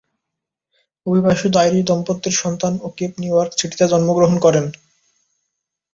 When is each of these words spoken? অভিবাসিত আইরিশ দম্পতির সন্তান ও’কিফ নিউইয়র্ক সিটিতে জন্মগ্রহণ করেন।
অভিবাসিত 1.05 1.53
আইরিশ 1.57 1.83
দম্পতির 1.87 2.35
সন্তান 2.41 2.73
ও’কিফ 2.81 3.11
নিউইয়র্ক 3.21 3.51
সিটিতে 3.59 3.85
জন্মগ্রহণ 3.91 4.37
করেন। 4.45 4.65